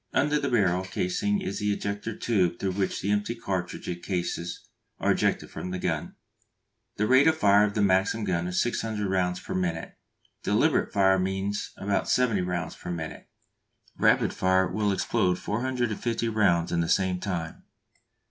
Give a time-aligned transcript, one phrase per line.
[0.13, 4.67] Under the barrel casing is the ejector tube through which the empty cartridge cases
[4.99, 6.15] are ejected from the gun.
[6.97, 9.95] The rate of fire of the Maxim gun is 600 rounds per minute.
[10.41, 13.29] Deliberate fire means about 70 rounds per minute;
[13.95, 17.63] rapid fire will explode 450 rounds in the same time.